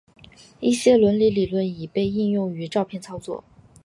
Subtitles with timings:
[0.59, 3.43] 一些伦理理论已被应用于照片操作。